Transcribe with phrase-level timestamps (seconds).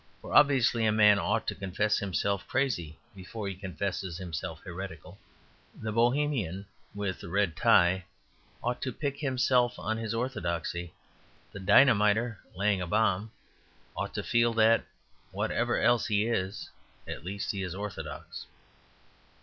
[0.19, 5.19] For obviously a man ought to confess himself crazy before he confesses himself heretical.
[5.79, 8.05] The Bohemian, with a red tie,
[8.63, 10.95] ought to pique himself on his orthodoxy.
[11.51, 13.29] The dynamiter, laying a bomb,
[13.95, 14.85] ought to feel that,
[15.31, 16.71] whatever else he is,
[17.07, 18.47] at least he is orthodox.